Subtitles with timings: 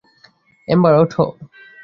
[0.67, 1.23] Ember, ওঠো।